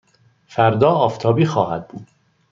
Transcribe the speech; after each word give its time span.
فردا 0.47 0.91
آفتابی 0.91 1.45
خواهد 1.45 1.87
بود. 1.87 2.07